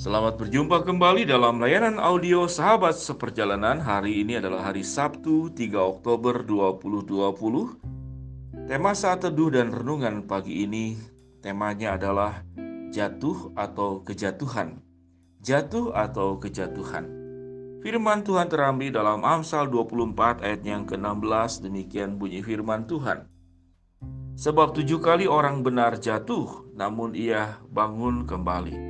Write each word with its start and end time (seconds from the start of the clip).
Selamat 0.00 0.40
berjumpa 0.40 0.80
kembali 0.88 1.28
dalam 1.28 1.60
layanan 1.60 2.00
audio 2.00 2.48
Sahabat 2.48 2.96
Seperjalanan. 2.96 3.84
Hari 3.84 4.24
ini 4.24 4.40
adalah 4.40 4.72
hari 4.72 4.80
Sabtu, 4.80 5.52
3 5.52 5.76
Oktober 5.76 6.40
2020. 6.40 8.64
Tema 8.64 8.96
saat 8.96 9.28
teduh 9.28 9.52
dan 9.52 9.68
renungan 9.68 10.24
pagi 10.24 10.64
ini 10.64 10.96
temanya 11.44 12.00
adalah 12.00 12.40
jatuh 12.88 13.52
atau 13.52 14.00
kejatuhan. 14.00 14.80
Jatuh 15.44 15.92
atau 15.92 16.40
kejatuhan. 16.40 17.04
Firman 17.84 18.24
Tuhan 18.24 18.48
terambil 18.48 18.96
dalam 18.96 19.20
Amsal 19.20 19.68
24 19.68 20.40
ayat 20.40 20.64
yang 20.64 20.88
ke-16 20.88 21.60
demikian 21.60 22.16
bunyi 22.16 22.40
firman 22.40 22.88
Tuhan. 22.88 23.28
Sebab 24.32 24.72
tujuh 24.72 25.04
kali 25.04 25.28
orang 25.28 25.60
benar 25.60 26.00
jatuh, 26.00 26.72
namun 26.72 27.12
ia 27.12 27.60
bangun 27.68 28.24
kembali. 28.24 28.89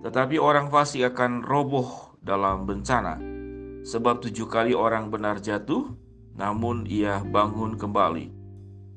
Tetapi 0.00 0.40
orang 0.40 0.72
fasik 0.72 1.12
akan 1.12 1.44
roboh 1.44 2.16
dalam 2.24 2.64
bencana, 2.64 3.20
sebab 3.84 4.24
tujuh 4.24 4.48
kali 4.48 4.72
orang 4.72 5.12
benar 5.12 5.44
jatuh, 5.44 5.92
namun 6.36 6.88
ia 6.88 7.20
bangun 7.20 7.76
kembali. 7.76 8.32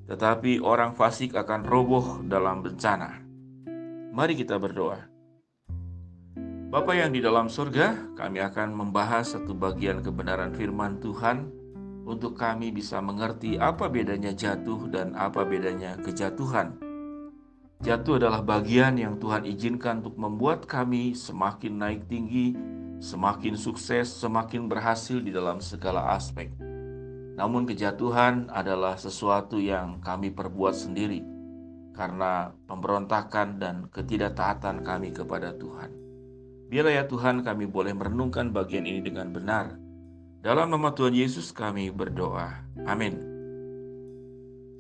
Tetapi 0.07 0.63
orang 0.63 0.95
fasik 0.95 1.35
akan 1.35 1.67
roboh 1.67 2.23
dalam 2.23 2.63
bencana. 2.63 3.19
Mari 4.15 4.33
kita 4.39 4.55
berdoa. 4.59 5.11
Bapa 6.73 6.91
yang 6.97 7.13
di 7.13 7.21
dalam 7.21 7.51
surga, 7.51 8.15
kami 8.17 8.41
akan 8.41 8.73
membahas 8.73 9.37
satu 9.37 9.53
bagian 9.53 10.01
kebenaran 10.01 10.55
firman 10.55 10.97
Tuhan 11.03 11.51
untuk 12.03 12.35
kami 12.35 12.71
bisa 12.75 12.99
mengerti 12.99 13.55
apa 13.55 13.87
bedanya 13.87 14.35
jatuh 14.35 14.91
dan 14.91 15.15
apa 15.15 15.47
bedanya 15.47 15.95
kejatuhan 16.03 16.82
Jatuh 17.83 18.15
adalah 18.15 18.39
bagian 18.39 18.95
yang 18.95 19.19
Tuhan 19.19 19.43
izinkan 19.43 19.99
untuk 19.99 20.15
membuat 20.15 20.63
kami 20.71 21.11
semakin 21.19 21.83
naik 21.83 22.07
tinggi, 22.07 22.55
semakin 23.03 23.59
sukses, 23.59 24.07
semakin 24.07 24.71
berhasil 24.71 25.19
di 25.19 25.35
dalam 25.35 25.59
segala 25.59 26.15
aspek. 26.15 26.47
Namun, 27.35 27.67
kejatuhan 27.67 28.47
adalah 28.55 28.95
sesuatu 28.95 29.59
yang 29.59 29.99
kami 29.99 30.31
perbuat 30.31 30.71
sendiri 30.71 31.27
karena 31.91 32.55
pemberontakan 32.71 33.59
dan 33.59 33.91
ketidaktaatan 33.91 34.79
kami 34.79 35.11
kepada 35.11 35.51
Tuhan. 35.59 35.91
Biarlah 36.71 36.95
ya 36.95 37.03
Tuhan, 37.03 37.43
kami 37.43 37.67
boleh 37.67 37.91
merenungkan 37.91 38.55
bagian 38.55 38.87
ini 38.87 39.03
dengan 39.03 39.35
benar. 39.35 39.75
Dalam 40.39 40.71
nama 40.71 40.95
Tuhan 40.95 41.19
Yesus, 41.19 41.51
kami 41.51 41.91
berdoa. 41.91 42.63
Amin. 42.87 43.32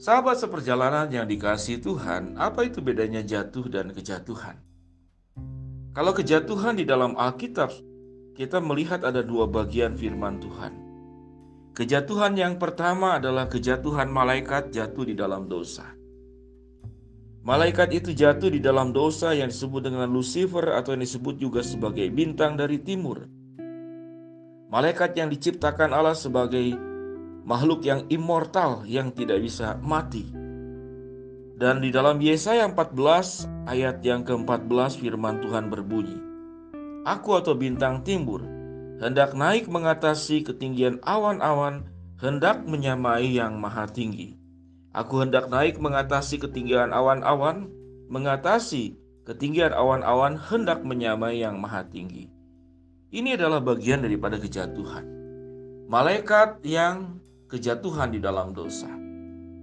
Sahabat 0.03 0.35
seperjalanan 0.35 1.07
yang 1.15 1.23
dikasih 1.23 1.79
Tuhan, 1.79 2.35
apa 2.35 2.67
itu 2.67 2.83
bedanya 2.83 3.23
jatuh 3.23 3.71
dan 3.71 3.95
kejatuhan? 3.95 4.59
Kalau 5.95 6.11
kejatuhan 6.11 6.75
di 6.75 6.83
dalam 6.83 7.15
Alkitab, 7.15 7.71
kita 8.35 8.59
melihat 8.59 9.07
ada 9.07 9.23
dua 9.23 9.47
bagian 9.47 9.95
firman 9.95 10.43
Tuhan. 10.43 10.75
Kejatuhan 11.71 12.35
yang 12.35 12.59
pertama 12.59 13.15
adalah 13.15 13.47
kejatuhan 13.47 14.11
malaikat 14.11 14.75
jatuh 14.75 15.07
di 15.07 15.15
dalam 15.15 15.47
dosa. 15.47 15.87
Malaikat 17.47 17.95
itu 17.95 18.11
jatuh 18.11 18.51
di 18.51 18.59
dalam 18.59 18.91
dosa 18.91 19.31
yang 19.31 19.47
disebut 19.47 19.87
dengan 19.87 20.11
Lucifer 20.11 20.67
atau 20.75 20.99
yang 20.99 21.07
disebut 21.07 21.39
juga 21.39 21.63
sebagai 21.63 22.11
bintang 22.11 22.59
dari 22.59 22.75
timur. 22.83 23.23
Malaikat 24.67 25.15
yang 25.15 25.31
diciptakan 25.31 25.95
Allah 25.95 26.11
sebagai 26.11 26.91
makhluk 27.43 27.83
yang 27.83 28.07
immortal 28.07 28.87
yang 28.87 29.11
tidak 29.11 29.43
bisa 29.43 29.75
mati. 29.83 30.27
Dan 31.59 31.79
di 31.79 31.93
dalam 31.93 32.19
Yesaya 32.19 32.67
14 32.67 33.69
ayat 33.69 34.03
yang 34.03 34.25
ke-14 34.25 34.99
firman 34.99 35.39
Tuhan 35.39 35.71
berbunyi, 35.71 36.19
Aku 37.03 37.35
atau 37.35 37.53
bintang 37.53 38.01
timbur 38.01 38.43
hendak 39.03 39.35
naik 39.35 39.67
mengatasi 39.67 40.47
ketinggian 40.47 41.03
awan-awan, 41.03 41.83
hendak 42.23 42.63
menyamai 42.63 43.35
yang 43.35 43.59
maha 43.59 43.83
tinggi. 43.83 44.39
Aku 44.95 45.19
hendak 45.19 45.51
naik 45.51 45.81
mengatasi 45.81 46.39
ketinggian 46.39 46.95
awan-awan, 46.95 47.67
mengatasi 48.07 48.95
ketinggian 49.27 49.75
awan-awan 49.75 50.39
hendak 50.39 50.85
menyamai 50.85 51.43
yang 51.43 51.59
maha 51.59 51.83
tinggi. 51.83 52.31
Ini 53.13 53.35
adalah 53.37 53.59
bagian 53.59 54.01
daripada 54.01 54.39
kejatuhan. 54.39 55.05
Malaikat 55.91 56.63
yang 56.65 57.21
kejatuhan 57.53 58.09
di 58.09 58.17
dalam 58.17 58.49
dosa. 58.49 58.89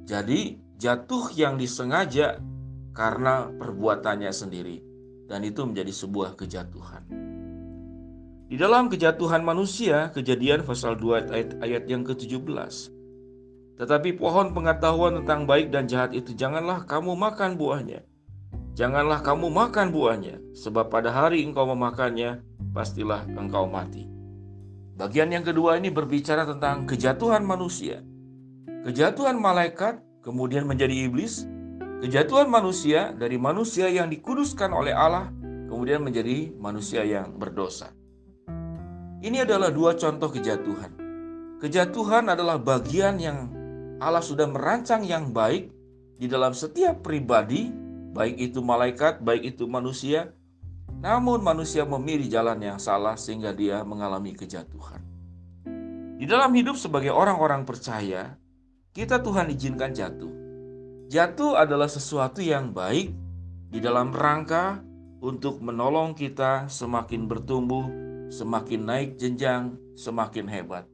Jadi, 0.07 0.63
jatuh 0.79 1.35
yang 1.35 1.59
disengaja 1.59 2.39
karena 2.95 3.51
perbuatannya 3.51 4.31
sendiri, 4.31 4.79
dan 5.27 5.43
itu 5.43 5.67
menjadi 5.67 5.91
sebuah 5.91 6.39
kejatuhan. 6.39 7.03
Di 8.47 8.55
dalam 8.59 8.87
kejatuhan 8.91 9.43
manusia, 9.43 10.11
kejadian 10.15 10.63
pasal 10.63 10.95
2 10.99 11.31
ayat, 11.35 11.51
ayat 11.63 11.85
yang 11.91 12.07
ke-17. 12.07 12.91
Tetapi 13.79 14.19
pohon 14.19 14.55
pengetahuan 14.55 15.23
tentang 15.23 15.47
baik 15.47 15.71
dan 15.75 15.87
jahat 15.91 16.15
itu 16.15 16.35
janganlah 16.35 16.87
kamu 16.87 17.15
makan 17.15 17.55
buahnya. 17.59 18.07
Janganlah 18.75 19.23
kamu 19.23 19.51
makan 19.51 19.91
buahnya, 19.91 20.39
sebab 20.55 20.91
pada 20.91 21.11
hari 21.11 21.43
engkau 21.43 21.67
memakannya, 21.67 22.43
pastilah 22.71 23.27
engkau 23.35 23.67
mati. 23.67 24.20
Bagian 25.01 25.33
yang 25.33 25.41
kedua 25.41 25.81
ini 25.81 25.89
berbicara 25.89 26.45
tentang 26.45 26.85
kejatuhan 26.85 27.41
manusia. 27.41 28.05
Kejatuhan 28.85 29.41
malaikat 29.41 29.97
kemudian 30.21 30.69
menjadi 30.69 31.09
iblis. 31.09 31.49
Kejatuhan 32.05 32.53
manusia 32.53 33.17
dari 33.17 33.41
manusia 33.41 33.89
yang 33.89 34.13
dikuduskan 34.13 34.69
oleh 34.69 34.93
Allah 34.93 35.33
kemudian 35.73 36.05
menjadi 36.05 36.53
manusia 36.61 37.01
yang 37.01 37.33
berdosa. 37.41 37.97
Ini 39.25 39.49
adalah 39.49 39.73
dua 39.73 39.97
contoh 39.97 40.29
kejatuhan. 40.29 40.93
Kejatuhan 41.65 42.29
adalah 42.29 42.61
bagian 42.61 43.17
yang 43.17 43.49
Allah 44.05 44.21
sudah 44.21 44.53
merancang 44.53 45.01
yang 45.09 45.33
baik 45.33 45.73
di 46.21 46.29
dalam 46.29 46.53
setiap 46.53 47.01
pribadi, 47.01 47.73
baik 48.13 48.37
itu 48.37 48.61
malaikat, 48.61 49.25
baik 49.25 49.57
itu 49.57 49.65
manusia, 49.65 50.37
namun 51.01 51.41
manusia 51.41 51.89
memilih 51.89 52.29
jalan 52.29 52.61
yang 52.61 52.79
salah 52.79 53.17
sehingga 53.17 53.57
dia 53.57 53.81
mengalami 53.81 54.37
kejatuhan. 54.37 55.01
Di 56.21 56.29
dalam 56.29 56.53
hidup 56.53 56.77
sebagai 56.77 57.09
orang-orang 57.09 57.65
percaya, 57.65 58.37
kita 58.93 59.25
Tuhan 59.25 59.49
izinkan 59.49 59.97
jatuh. 59.97 60.29
Jatuh 61.09 61.57
adalah 61.57 61.89
sesuatu 61.89 62.45
yang 62.45 62.77
baik 62.77 63.17
di 63.73 63.81
dalam 63.81 64.13
rangka 64.13 64.85
untuk 65.25 65.65
menolong 65.65 66.13
kita 66.13 66.69
semakin 66.69 67.25
bertumbuh, 67.25 67.89
semakin 68.29 68.81
naik 68.85 69.11
jenjang, 69.17 69.81
semakin 69.97 70.45
hebat. 70.53 70.85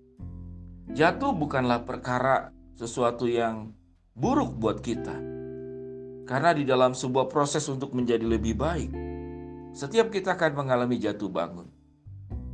Jatuh 0.94 1.34
bukanlah 1.34 1.82
perkara 1.82 2.54
sesuatu 2.78 3.26
yang 3.26 3.74
buruk 4.14 4.54
buat 4.54 4.78
kita. 4.78 5.18
Karena 6.26 6.54
di 6.54 6.62
dalam 6.62 6.94
sebuah 6.94 7.26
proses 7.26 7.66
untuk 7.66 7.90
menjadi 7.90 8.22
lebih 8.22 8.54
baik, 8.54 8.90
setiap 9.76 10.08
kita 10.08 10.40
akan 10.40 10.56
mengalami 10.56 10.96
jatuh 10.96 11.28
bangun. 11.28 11.68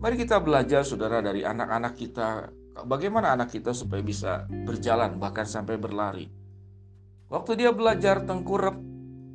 Mari 0.03 0.19
kita 0.19 0.43
belajar 0.43 0.83
saudara 0.83 1.23
dari 1.23 1.47
anak-anak 1.47 1.95
kita, 1.95 2.51
bagaimana 2.83 3.39
anak 3.39 3.55
kita 3.55 3.71
supaya 3.71 4.03
bisa 4.03 4.51
berjalan 4.67 5.23
bahkan 5.23 5.47
sampai 5.47 5.79
berlari. 5.79 6.27
Waktu 7.31 7.63
dia 7.63 7.71
belajar 7.71 8.27
tengkurap, 8.27 8.75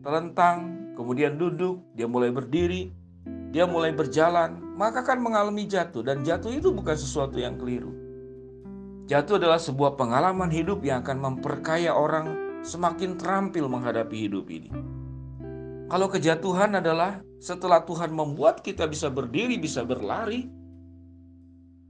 telentang, 0.03 0.91
kemudian 0.99 1.39
duduk, 1.39 1.79
dia 1.95 2.11
mulai 2.11 2.27
berdiri, 2.27 2.91
dia 3.55 3.63
mulai 3.63 3.95
berjalan, 3.95 4.59
maka 4.75 5.07
akan 5.07 5.23
mengalami 5.23 5.63
jatuh 5.63 6.03
dan 6.03 6.27
jatuh 6.27 6.51
itu 6.51 6.75
bukan 6.75 6.99
sesuatu 6.99 7.39
yang 7.39 7.55
keliru. 7.55 7.95
Jatuh 9.07 9.39
adalah 9.39 9.63
sebuah 9.63 9.95
pengalaman 9.95 10.51
hidup 10.51 10.83
yang 10.83 11.07
akan 11.07 11.23
memperkaya 11.23 11.95
orang 11.95 12.59
semakin 12.67 13.15
terampil 13.15 13.71
menghadapi 13.71 14.27
hidup 14.27 14.51
ini. 14.51 14.67
Kalau 15.87 16.11
kejatuhan 16.11 16.75
adalah 16.75 17.23
setelah 17.37 17.85
Tuhan 17.85 18.09
membuat 18.13 18.65
kita 18.65 18.89
bisa 18.89 19.13
berdiri, 19.13 19.61
bisa 19.61 19.85
berlari, 19.85 20.49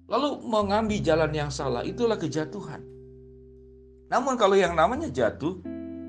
lalu 0.08 0.44
mengambil 0.44 1.00
jalan 1.04 1.32
yang 1.32 1.52
salah, 1.52 1.84
itulah 1.84 2.20
kejatuhan. 2.20 2.84
Namun 4.08 4.40
kalau 4.40 4.56
yang 4.56 4.76
namanya 4.76 5.12
jatuh 5.12 5.60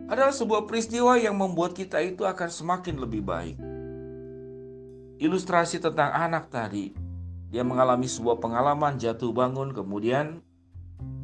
adalah 0.06 0.30
sebuah 0.30 0.64
peristiwa 0.70 1.18
yang 1.18 1.34
membuat 1.34 1.74
kita 1.74 1.98
itu 2.02 2.22
akan 2.22 2.48
semakin 2.48 2.96
lebih 2.98 3.22
baik. 3.26 3.58
Ilustrasi 5.18 5.82
tentang 5.82 6.14
anak 6.14 6.46
tadi, 6.46 6.94
dia 7.50 7.66
mengalami 7.66 8.06
sebuah 8.06 8.38
pengalaman 8.38 9.02
jatuh 9.02 9.34
bangun, 9.34 9.74
kemudian 9.74 10.38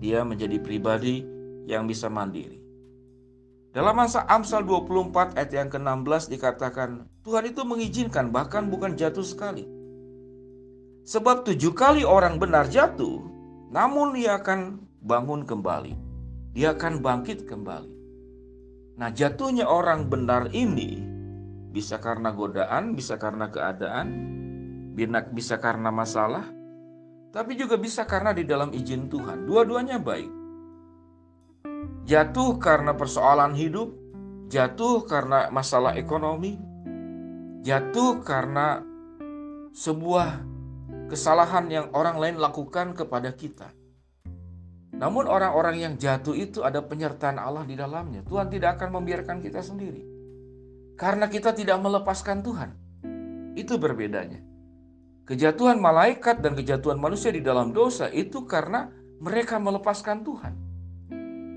dia 0.03 0.27
menjadi 0.27 0.59
pribadi 0.59 1.23
yang 1.71 1.87
bisa 1.87 2.11
mandiri. 2.11 2.64
Dalam 3.75 3.99
masa 3.99 4.23
Amsal 4.31 4.63
24 4.63 5.35
ayat 5.35 5.51
yang 5.51 5.67
ke-16 5.67 6.31
dikatakan, 6.31 7.11
Tuhan 7.27 7.51
itu 7.51 7.67
mengizinkan 7.67 8.31
bahkan 8.31 8.71
bukan 8.71 8.95
jatuh 8.95 9.27
sekali. 9.27 9.67
Sebab 11.03 11.43
tujuh 11.43 11.75
kali 11.75 12.07
orang 12.07 12.39
benar 12.39 12.71
jatuh, 12.71 13.19
namun 13.75 14.15
dia 14.15 14.39
akan 14.39 14.79
bangun 15.03 15.43
kembali. 15.43 15.91
Dia 16.55 16.79
akan 16.79 17.03
bangkit 17.03 17.51
kembali. 17.51 17.91
Nah 18.95 19.11
jatuhnya 19.11 19.67
orang 19.67 20.07
benar 20.07 20.55
ini 20.55 21.03
bisa 21.75 21.99
karena 21.99 22.31
godaan, 22.31 22.95
bisa 22.95 23.19
karena 23.19 23.51
keadaan, 23.51 24.07
bisa 25.35 25.59
karena 25.59 25.91
masalah, 25.91 26.47
tapi 27.35 27.59
juga 27.59 27.75
bisa 27.75 28.07
karena 28.07 28.31
di 28.31 28.47
dalam 28.47 28.71
izin 28.71 29.11
Tuhan. 29.11 29.51
Dua-duanya 29.51 29.99
baik. 29.99 30.44
Jatuh 32.05 32.61
karena 32.61 32.93
persoalan 32.93 33.57
hidup, 33.57 33.89
jatuh 34.53 35.09
karena 35.09 35.49
masalah 35.49 35.97
ekonomi, 35.97 36.61
jatuh 37.65 38.21
karena 38.21 38.85
sebuah 39.73 40.45
kesalahan 41.09 41.65
yang 41.73 41.87
orang 41.97 42.21
lain 42.21 42.37
lakukan 42.37 42.93
kepada 42.93 43.33
kita. 43.33 43.73
Namun 44.95 45.25
orang-orang 45.27 45.81
yang 45.81 45.95
jatuh 45.97 46.37
itu 46.37 46.61
ada 46.61 46.85
penyertaan 46.85 47.41
Allah 47.41 47.65
di 47.65 47.73
dalamnya. 47.73 48.21
Tuhan 48.23 48.53
tidak 48.53 48.79
akan 48.79 49.01
membiarkan 49.01 49.41
kita 49.41 49.65
sendiri. 49.65 50.05
Karena 51.01 51.27
kita 51.27 51.51
tidak 51.51 51.81
melepaskan 51.83 52.45
Tuhan. 52.45 52.71
Itu 53.59 53.81
berbedanya. 53.81 54.39
Kejatuhan 55.25 55.81
malaikat 55.81 56.45
dan 56.45 56.53
kejatuhan 56.53 57.01
manusia 57.01 57.33
di 57.33 57.41
dalam 57.41 57.73
dosa 57.73 58.13
itu 58.13 58.45
karena 58.45 58.93
mereka 59.19 59.57
melepaskan 59.57 60.21
Tuhan. 60.21 60.64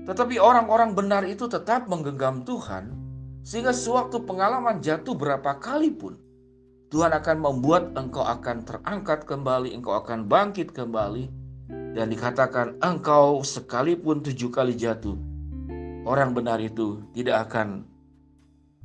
Tetapi 0.08 0.40
orang-orang 0.40 0.96
benar 0.96 1.28
itu 1.28 1.44
tetap 1.44 1.84
menggenggam 1.84 2.40
Tuhan 2.48 2.96
sehingga 3.44 3.76
sewaktu 3.76 4.24
pengalaman 4.24 4.80
jatuh 4.80 5.12
berapa 5.12 5.60
kali 5.60 5.92
pun 5.92 6.16
Tuhan 6.88 7.12
akan 7.12 7.36
membuat 7.44 7.92
engkau 7.92 8.24
akan 8.24 8.64
terangkat 8.64 9.28
kembali, 9.28 9.76
engkau 9.76 9.92
akan 10.00 10.24
bangkit 10.24 10.72
kembali 10.72 11.28
dan 11.92 12.08
dikatakan 12.08 12.80
engkau 12.80 13.44
sekalipun 13.44 14.24
tujuh 14.24 14.48
kali 14.48 14.72
jatuh, 14.72 15.12
orang 16.08 16.32
benar 16.32 16.56
itu 16.56 17.04
tidak 17.12 17.52
akan 17.52 17.84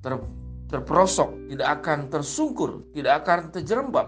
ter, 0.03 0.19
terperosok, 0.67 1.31
tidak 1.47 1.79
akan 1.79 2.11
tersungkur, 2.11 2.83
tidak 2.91 3.23
akan 3.23 3.39
terjerembab. 3.55 4.07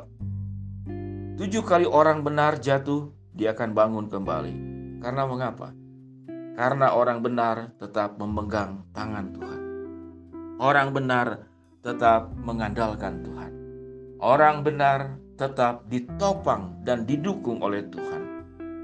Tujuh 1.39 1.63
kali 1.63 1.87
orang 1.87 2.19
benar 2.27 2.59
jatuh, 2.59 3.07
dia 3.31 3.55
akan 3.55 3.71
bangun 3.71 4.11
kembali. 4.11 4.53
Karena 4.99 5.23
mengapa? 5.23 5.84
Karena 6.55 6.95
orang 6.95 7.19
benar 7.19 7.75
tetap 7.75 8.15
memegang 8.15 8.87
tangan 8.95 9.35
Tuhan. 9.35 9.61
Orang 10.55 10.95
benar 10.95 11.51
tetap 11.83 12.31
mengandalkan 12.31 13.27
Tuhan. 13.27 13.51
Orang 14.23 14.63
benar 14.63 15.19
tetap 15.35 15.83
ditopang 15.91 16.79
dan 16.87 17.03
didukung 17.03 17.59
oleh 17.59 17.83
Tuhan. 17.91 18.23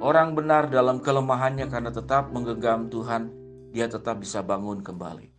Orang 0.03 0.35
benar 0.35 0.67
dalam 0.67 0.99
kelemahannya 0.99 1.71
karena 1.71 1.95
tetap 1.95 2.27
menggenggam 2.35 2.91
Tuhan, 2.91 3.31
dia 3.71 3.87
tetap 3.87 4.19
bisa 4.19 4.43
bangun 4.43 4.83
kembali. 4.83 5.31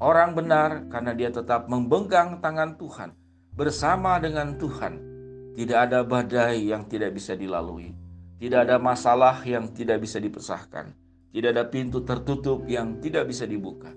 Orang 0.00 0.32
benar 0.32 0.88
karena 0.88 1.12
dia 1.12 1.28
tetap 1.28 1.68
membenggang 1.68 2.40
tangan 2.40 2.80
Tuhan 2.80 3.12
bersama 3.52 4.16
dengan 4.18 4.56
Tuhan. 4.56 5.12
Tidak 5.52 5.78
ada 5.78 6.00
badai 6.00 6.64
yang 6.64 6.88
tidak 6.88 7.12
bisa 7.12 7.36
dilalui. 7.36 7.92
Tidak 8.40 8.66
ada 8.66 8.80
masalah 8.80 9.38
yang 9.46 9.70
tidak 9.70 10.02
bisa 10.02 10.18
dipesahkan. 10.18 11.03
Tidak 11.34 11.50
ada 11.50 11.66
pintu 11.66 12.06
tertutup 12.06 12.62
yang 12.70 13.02
tidak 13.02 13.26
bisa 13.26 13.42
dibuka. 13.42 13.90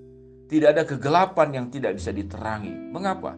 Tidak 0.50 0.74
ada 0.74 0.82
kegelapan 0.82 1.54
yang 1.54 1.66
tidak 1.70 2.02
bisa 2.02 2.10
diterangi. 2.10 2.74
Mengapa? 2.90 3.38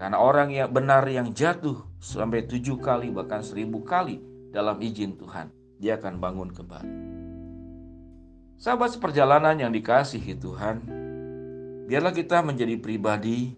Karena 0.00 0.16
orang 0.16 0.48
yang 0.48 0.72
benar 0.72 1.04
yang 1.04 1.36
jatuh 1.36 1.84
sampai 2.00 2.48
tujuh 2.48 2.80
kali 2.80 3.12
bahkan 3.12 3.44
seribu 3.44 3.84
kali 3.84 4.18
dalam 4.48 4.80
izin 4.80 5.20
Tuhan 5.20 5.52
dia 5.78 5.98
akan 5.98 6.14
bangun 6.16 6.50
kembali. 6.50 6.96
Sahabat 8.54 8.94
seperjalanan 8.96 9.58
yang 9.58 9.72
dikasihi 9.74 10.38
Tuhan, 10.38 10.76
biarlah 11.90 12.14
kita 12.14 12.40
menjadi 12.40 12.78
pribadi 12.78 13.52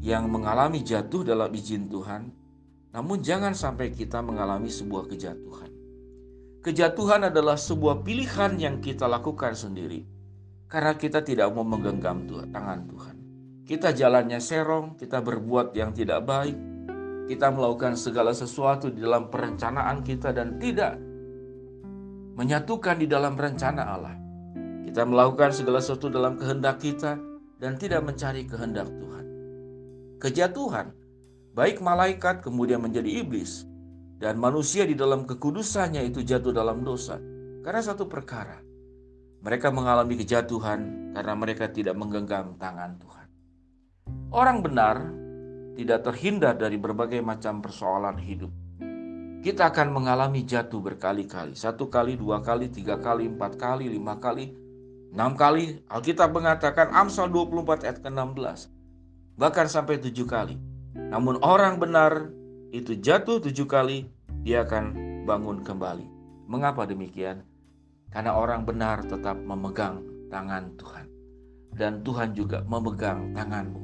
yang 0.00 0.30
mengalami 0.30 0.80
jatuh 0.80 1.26
dalam 1.26 1.50
izin 1.52 1.90
Tuhan, 1.90 2.32
namun 2.94 3.20
jangan 3.20 3.52
sampai 3.52 3.92
kita 3.92 4.22
mengalami 4.24 4.70
sebuah 4.72 5.10
kejatuhan. 5.10 5.69
Kejatuhan 6.60 7.32
adalah 7.32 7.56
sebuah 7.56 8.04
pilihan 8.04 8.60
yang 8.60 8.84
kita 8.84 9.08
lakukan 9.08 9.56
sendiri 9.56 10.04
karena 10.68 10.92
kita 10.92 11.24
tidak 11.24 11.48
mau 11.56 11.64
menggenggam 11.64 12.28
tangan 12.52 12.84
Tuhan. 12.84 13.16
Kita 13.64 13.96
jalannya 13.96 14.36
serong, 14.36 15.00
kita 15.00 15.24
berbuat 15.24 15.72
yang 15.72 15.96
tidak 15.96 16.20
baik, 16.28 16.52
kita 17.32 17.48
melakukan 17.48 17.96
segala 17.96 18.36
sesuatu 18.36 18.92
di 18.92 19.00
dalam 19.00 19.32
perencanaan 19.32 20.04
kita 20.04 20.36
dan 20.36 20.60
tidak 20.60 21.00
menyatukan 22.36 23.00
di 23.00 23.08
dalam 23.08 23.40
rencana 23.40 23.82
Allah. 23.96 24.16
Kita 24.84 25.08
melakukan 25.08 25.56
segala 25.56 25.80
sesuatu 25.80 26.12
dalam 26.12 26.36
kehendak 26.36 26.76
kita 26.76 27.16
dan 27.56 27.80
tidak 27.80 28.04
mencari 28.04 28.44
kehendak 28.44 28.84
Tuhan. 29.00 29.24
Kejatuhan, 30.20 30.92
baik 31.56 31.80
malaikat 31.80 32.44
kemudian 32.44 32.84
menjadi 32.84 33.24
iblis, 33.24 33.69
dan 34.20 34.36
manusia 34.36 34.84
di 34.84 34.92
dalam 34.92 35.24
kekudusannya 35.24 36.04
itu 36.04 36.20
jatuh 36.20 36.52
dalam 36.52 36.84
dosa. 36.84 37.16
Karena 37.64 37.80
satu 37.80 38.04
perkara, 38.04 38.60
mereka 39.40 39.72
mengalami 39.72 40.20
kejatuhan 40.20 41.12
karena 41.16 41.32
mereka 41.32 41.72
tidak 41.72 41.96
menggenggam 41.96 42.60
tangan 42.60 43.00
Tuhan. 43.00 43.26
Orang 44.28 44.60
benar 44.60 45.00
tidak 45.80 46.04
terhindar 46.04 46.60
dari 46.60 46.76
berbagai 46.76 47.24
macam 47.24 47.64
persoalan 47.64 48.20
hidup. 48.20 48.52
Kita 49.40 49.72
akan 49.72 49.96
mengalami 49.96 50.44
jatuh 50.44 50.84
berkali-kali. 50.84 51.56
Satu 51.56 51.88
kali, 51.88 52.20
dua 52.20 52.44
kali, 52.44 52.68
tiga 52.68 53.00
kali, 53.00 53.24
empat 53.24 53.56
kali, 53.56 53.88
lima 53.88 54.20
kali, 54.20 54.52
enam 55.16 55.32
kali. 55.32 55.80
Alkitab 55.88 56.36
mengatakan 56.36 56.92
Amsal 56.92 57.32
24 57.32 57.88
ayat 57.88 58.04
ke-16. 58.04 58.68
Bahkan 59.40 59.66
sampai 59.72 59.96
tujuh 59.96 60.28
kali. 60.28 60.60
Namun 60.92 61.40
orang 61.40 61.80
benar 61.80 62.28
itu 62.70 62.94
jatuh 62.94 63.42
tujuh 63.42 63.66
kali, 63.66 64.06
dia 64.46 64.62
akan 64.62 64.94
bangun 65.26 65.66
kembali. 65.66 66.06
Mengapa 66.46 66.86
demikian? 66.86 67.42
Karena 68.10 68.34
orang 68.38 68.66
benar 68.66 69.02
tetap 69.06 69.38
memegang 69.38 70.02
tangan 70.30 70.74
Tuhan. 70.78 71.06
Dan 71.74 72.02
Tuhan 72.02 72.34
juga 72.34 72.62
memegang 72.66 73.34
tanganmu. 73.34 73.82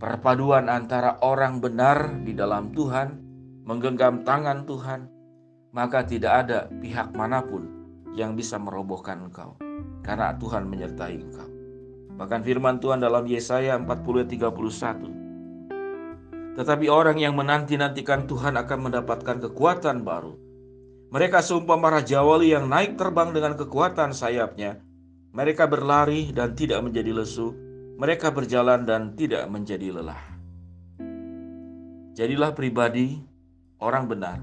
Perpaduan 0.00 0.68
antara 0.68 1.16
orang 1.24 1.60
benar 1.60 2.24
di 2.24 2.36
dalam 2.36 2.72
Tuhan, 2.72 3.16
menggenggam 3.64 4.24
tangan 4.24 4.68
Tuhan, 4.68 5.08
maka 5.72 6.04
tidak 6.04 6.44
ada 6.44 6.68
pihak 6.80 7.16
mana 7.16 7.40
pun 7.40 7.64
yang 8.12 8.36
bisa 8.36 8.60
merobohkan 8.60 9.28
engkau, 9.28 9.56
karena 10.04 10.36
Tuhan 10.36 10.68
menyertai 10.68 11.16
engkau. 11.16 11.48
Bahkan 12.20 12.40
firman 12.44 12.78
Tuhan 12.78 13.00
dalam 13.00 13.24
Yesaya 13.24 13.80
40 13.80 14.28
Tetapi 16.54 16.86
orang 16.86 17.18
yang 17.18 17.34
menanti-nantikan 17.34 18.30
Tuhan 18.30 18.54
akan 18.54 18.78
mendapatkan 18.90 19.42
kekuatan 19.50 20.06
baru. 20.06 20.38
Mereka 21.10 21.42
seumpama 21.42 21.90
raja 21.90 22.22
wali 22.26 22.50
yang 22.54 22.66
naik 22.66 22.98
terbang 22.98 23.34
dengan 23.34 23.54
kekuatan 23.58 24.14
sayapnya. 24.14 24.82
Mereka 25.34 25.66
berlari 25.66 26.30
dan 26.30 26.54
tidak 26.54 26.82
menjadi 26.82 27.10
lesu, 27.10 27.54
mereka 27.98 28.30
berjalan 28.30 28.86
dan 28.86 29.14
tidak 29.14 29.46
menjadi 29.50 29.94
lelah. 29.94 30.22
Jadilah 32.14 32.54
pribadi 32.54 33.18
orang 33.82 34.06
benar. 34.06 34.38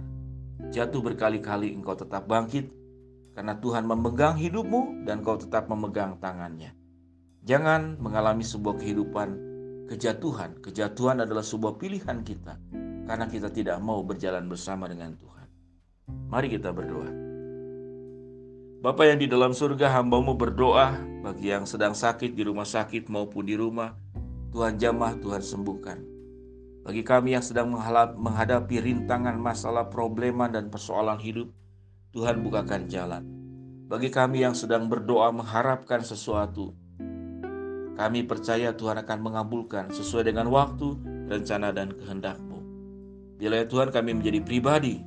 Jatuh 0.72 1.03
berkali-kali 1.03 1.72
engkau 1.75 1.96
tetap 1.96 2.27
bangkit 2.27 2.72
karena 3.36 3.56
Tuhan 3.60 3.88
memegang 3.88 4.36
hidupmu 4.36 5.08
dan 5.08 5.24
kau 5.24 5.39
tetap 5.39 5.68
memegang 5.72 6.20
tangannya. 6.20 6.75
Jangan 7.48 8.00
mengalami 8.00 8.44
sebuah 8.44 8.80
kehidupan 8.80 9.50
kejatuhan. 9.89 10.59
Kejatuhan 10.59 11.23
adalah 11.23 11.45
sebuah 11.45 11.79
pilihan 11.79 12.21
kita 12.21 12.59
karena 13.07 13.25
kita 13.25 13.50
tidak 13.50 13.77
mau 13.81 14.03
berjalan 14.05 14.45
bersama 14.45 14.85
dengan 14.85 15.15
Tuhan. 15.17 15.47
Mari 16.29 16.47
kita 16.51 16.69
berdoa. 16.75 17.11
Bapak 18.81 19.05
yang 19.13 19.19
di 19.21 19.29
dalam 19.29 19.53
surga 19.53 19.93
hambamu 19.93 20.33
berdoa 20.33 20.97
bagi 21.21 21.53
yang 21.53 21.69
sedang 21.69 21.93
sakit 21.93 22.33
di 22.33 22.41
rumah 22.41 22.65
sakit 22.65 23.13
maupun 23.13 23.45
di 23.45 23.53
rumah. 23.53 23.93
Tuhan 24.51 24.81
jamah, 24.81 25.15
Tuhan 25.21 25.39
sembuhkan. 25.39 25.97
Bagi 26.81 27.05
kami 27.05 27.38
yang 27.38 27.45
sedang 27.45 27.69
menghadapi 28.17 28.81
rintangan 28.81 29.38
masalah, 29.38 29.85
problema, 29.85 30.50
dan 30.50 30.73
persoalan 30.73 31.21
hidup, 31.21 31.53
Tuhan 32.09 32.41
bukakan 32.41 32.89
jalan. 32.89 33.23
Bagi 33.85 34.09
kami 34.09 34.41
yang 34.41 34.57
sedang 34.57 34.89
berdoa 34.89 35.29
mengharapkan 35.29 36.01
sesuatu, 36.01 36.73
kami 37.95 38.24
percaya 38.24 38.71
Tuhan 38.71 39.00
akan 39.03 39.19
mengabulkan 39.19 39.91
sesuai 39.91 40.31
dengan 40.31 40.48
waktu, 40.48 40.95
rencana, 41.27 41.75
dan 41.75 41.91
kehendak-Mu. 41.95 42.60
Bila 43.41 43.62
ya 43.62 43.65
Tuhan 43.65 43.89
kami 43.89 44.21
menjadi 44.21 44.39
pribadi, 44.45 45.01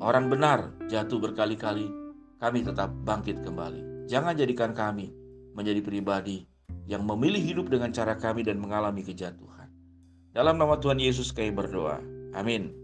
orang 0.00 0.32
benar 0.32 0.74
jatuh 0.88 1.20
berkali-kali, 1.20 1.86
kami 2.40 2.64
tetap 2.64 2.90
bangkit 3.04 3.44
kembali. 3.44 4.08
Jangan 4.08 4.34
jadikan 4.34 4.72
kami 4.72 5.12
menjadi 5.54 5.84
pribadi 5.84 6.48
yang 6.90 7.06
memilih 7.06 7.38
hidup 7.38 7.66
dengan 7.70 7.94
cara 7.94 8.18
kami 8.18 8.42
dan 8.42 8.58
mengalami 8.58 9.04
kejatuhan. 9.06 9.68
Dalam 10.32 10.56
nama 10.56 10.80
Tuhan 10.80 10.98
Yesus 10.98 11.30
kami 11.30 11.54
berdoa. 11.54 12.02
Amin. 12.34 12.74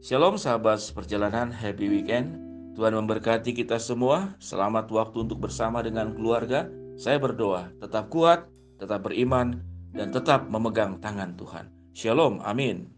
Shalom 0.00 0.40
sahabat 0.40 0.80
perjalanan, 0.96 1.52
happy 1.52 1.86
weekend. 1.92 2.40
Tuhan 2.72 2.96
memberkati 2.96 3.52
kita 3.52 3.76
semua. 3.76 4.32
Selamat 4.40 4.88
waktu 4.88 5.28
untuk 5.28 5.44
bersama 5.44 5.84
dengan 5.84 6.16
keluarga. 6.16 6.64
Saya 7.00 7.16
berdoa, 7.16 7.72
tetap 7.80 8.12
kuat, 8.12 8.44
tetap 8.76 9.08
beriman, 9.08 9.64
dan 9.96 10.12
tetap 10.12 10.44
memegang 10.52 11.00
tangan 11.00 11.32
Tuhan. 11.32 11.72
Shalom, 11.96 12.44
amin. 12.44 12.92